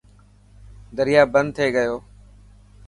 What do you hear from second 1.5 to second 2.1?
ٿي گيو.